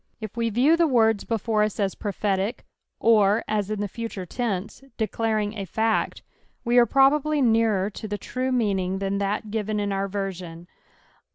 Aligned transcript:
If 0.19 0.35
we 0.35 0.49
riew 0.49 0.75
the 0.75 0.87
words 0.87 1.25
before 1.25 1.61
us 1.61 1.79
as 1.79 1.93
prophetic, 1.93 2.65
or 2.99 3.43
as 3.47 3.69
in 3.69 3.81
the 3.81 3.87
future 3.87 4.25
tense, 4.25 4.81
declaring 4.97 5.53
a 5.55 5.65
fact, 5.65 6.23
we 6.65 6.79
are 6.79 6.87
probably 6.87 7.39
nearer 7.39 7.91
to 7.91 8.07
the 8.07 8.17
true 8.17 8.51
meaning 8.51 8.97
than 8.97 9.19
that 9.19 9.45
fiven 9.51 9.77
!□ 9.51 9.77
our 9.93 10.07
version. 10.07 10.65